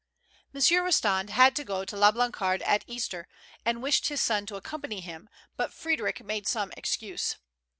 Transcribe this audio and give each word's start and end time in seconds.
Monsieur 0.51 0.81
Eostand 0.81 1.29
had 1.29 1.55
to 1.55 1.63
go 1.63 1.85
to 1.85 1.95
La 1.95 2.11
Blancarde 2.11 2.63
at 2.65 2.83
Easter, 2.87 3.27
and 3.63 3.83
wished 3.83 4.07
his 4.07 4.19
son 4.19 4.47
to 4.47 4.55
accompany 4.55 4.99
him; 4.99 5.29
but 5.57 5.69
Frdddric 5.69 6.25
made 6.25 6.47
some 6.47 6.71
excuse. 6.75 7.35